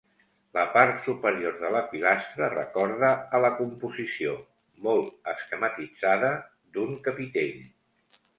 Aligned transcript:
La 0.57 0.61
part 0.75 0.95
superior 1.07 1.59
de 1.63 1.69
la 1.75 1.81
pilastra 1.91 2.47
recorda 2.53 3.11
a 3.39 3.43
la 3.45 3.51
composició, 3.59 4.33
molt 4.89 5.31
esquematitzada, 5.35 6.33
d'un 6.79 6.99
capitell. 7.11 7.63